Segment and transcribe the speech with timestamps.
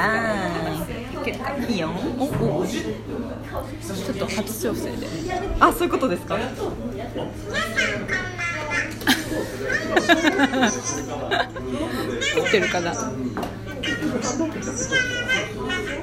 [0.00, 1.90] はいいいよ。
[2.18, 2.24] お
[2.60, 2.80] おちょ
[4.12, 5.06] っと初調整で。
[5.60, 6.38] あそういうことですか？
[12.34, 12.92] 撮ってるかな？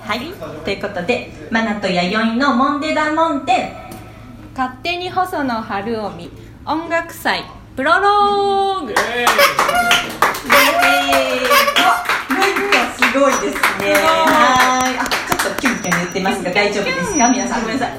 [0.00, 0.20] はい。
[0.64, 3.72] ということでマナと弥生のモンデダモンデ
[4.54, 6.30] 勝手に細野晴臣。
[6.66, 7.44] 音楽祭。
[7.76, 8.92] プロローグ。
[8.92, 9.36] えー、なん
[11.72, 12.04] か
[12.98, 13.94] すごいですね。
[13.94, 14.98] はい。
[14.98, 17.28] あちょっとキュンキュン言ってますが大丈夫ですか？
[17.30, 17.98] 皆さんごめんなさい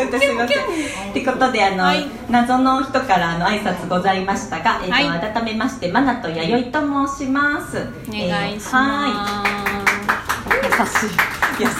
[0.00, 2.06] えっとすみませんってことであの、はい。
[2.30, 7.88] 謎の人からの挨拶ございましたが、えっとはい改めましてマナと弥生と申します。
[8.08, 9.08] お願いしは
[10.78, 11.08] ます、い。
[11.08, 11.16] 優しい。
[11.60, 11.74] 優しい、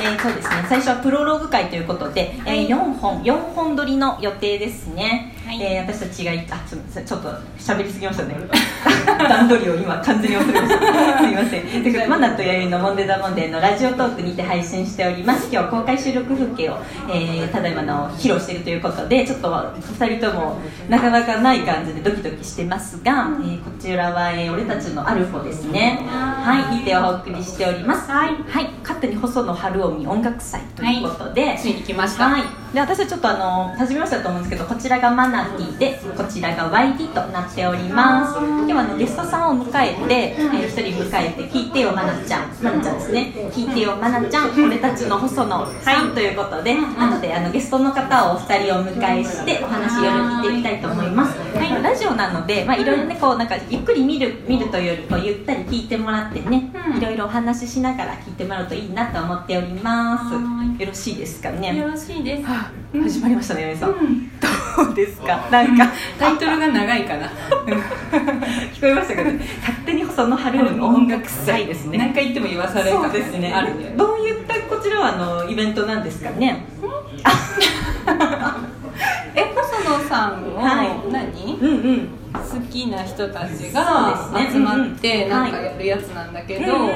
[0.00, 5.62] えーそうですね最初はプロローグ会ということで、えー、4本4本撮りの予定ですね、はい。
[5.62, 6.34] えー私たちがあ
[6.66, 8.36] すみませんちょっと喋りすぎましたね。
[9.28, 11.18] 段取りを今完全に忘れました。
[11.18, 11.62] すみません。
[11.62, 15.48] ということでマナと弥生のモンデダモンデのラジオトークにて配信しております。
[15.52, 16.78] 今日公開収録風景を、
[17.10, 20.58] えーただいまの披露しているということでちょっと2人とも
[20.88, 25.98] なかなかない感じでドキドキしてますが、えーこちらは、えー俺たちのアルフォですね。
[26.08, 26.76] はい。
[26.76, 28.10] 聞いてお送りしております。
[28.10, 32.42] はい、はい、勝手に細野晴臣音楽祭ということで、ついに来ました、はい、
[32.72, 38.38] で私はちょっとあの初めましてだと思うんですけどこちらがマナティでこちらが YD となっております。
[38.38, 43.32] 今日はあのゲストさんを迎えて、えー、一人迎えて聞いてよマナちゃんマナちゃんですね。
[43.52, 56.96] 聞いてよマナちゃん俺たちの細野さんということで、なのであのゲストの方をお二人をお迎えしてお話いろいろ聞いていきたいと思います、はい、ラジオなのでまあいろいろねこうなんかゆっくり見る見るというよりこうゆったり聞いてもらってね、うん。
[56.96, 60.34] いろいろお話ししながら聞いてもらうといいなと思っております。
[60.34, 60.80] はい。
[60.80, 61.76] よろしいですかね。
[61.76, 62.61] よろしいです、はあ
[62.92, 63.90] 始まりましたね、さん。
[63.90, 64.30] うん
[64.74, 65.86] どうですか、なんか、
[66.18, 67.26] タイトルが長いかな
[68.74, 69.30] 聞こえましたけど、
[69.60, 71.98] 勝手にその春の音楽祭ですね。
[71.98, 73.52] 何回言っても言わされるですね。
[73.54, 76.64] あるねどういったこちらはあのイベントなんですかね？
[79.34, 81.32] え細野さんをはい何？
[81.62, 86.88] 好きな人たちが集まってなんかやるやつなんだけど、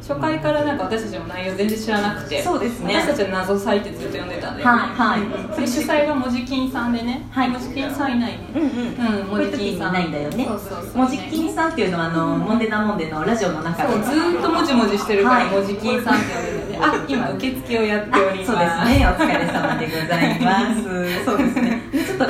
[0.00, 2.96] 初回からなんか私たちの内容全然知らなくてそうですね。
[2.96, 5.20] 私たちは謎祭ってずっと呼んでたんで、はいはい。
[5.22, 7.48] うんで主催がもじきんさんでね、はい。
[7.48, 9.20] もじきんさんいないね、うんうん。
[9.20, 10.44] うんこういう時にいないんだよね。
[10.44, 10.96] そうそうそう。
[10.96, 13.94] もじきんさんっていうのはあのモンデナモンデのラジオの中で。
[14.02, 15.60] ずーっともじもじしてるから、はい。
[15.60, 18.52] もじきんさんって呼んでるんであ今受付をやっております。
[18.52, 20.82] そうですね、お疲れ様でございます。
[21.24, 21.71] そうですね。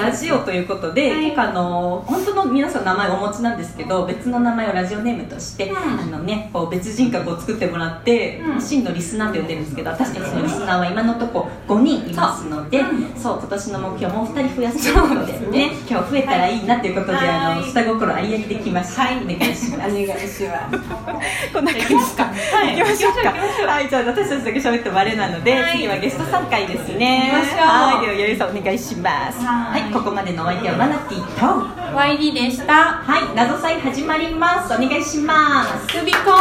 [0.02, 1.36] ラジオということで、はい。
[1.36, 5.76] あの本当の皆さん名前をお持ちなんですけど、別の名前をラジオネームとして、うん。
[5.76, 8.60] あのね、こう別人格を作ってもらって、うん。
[8.60, 12.82] 真のリスナーって呼んでるんですけど、私たちのリスナーは今のところ5人いますので、
[13.16, 19.02] そう今年の目標もう2人増やすということでそうですね、今日増えたらいいなということで、あのはい下心ありありできました。
[19.02, 19.90] はい、お願いします。
[19.90, 22.24] お願いしますこんな感じですか？
[22.24, 23.30] はい、行きましょうか。
[23.30, 25.72] はい、じゃあ私たちだけ喋ってもあれなので、はい。
[25.72, 27.30] 次はゲスト参加ですね。
[27.32, 29.44] はい、ではよりさんお願いします。
[29.44, 34.72] ははいい、ここまでのお相手はマナティと、は YD でしたい、謎祭始まります。
[34.72, 35.98] お願いします。
[35.98, 36.24] スビコーン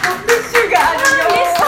[0.00, 0.98] 拍手がある
[1.60, 1.65] よ。